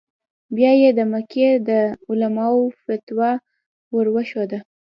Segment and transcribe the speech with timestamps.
[0.55, 1.69] بیا یې د مکې د
[2.07, 3.31] علماوو فتوا
[3.93, 4.59] ور وښوده.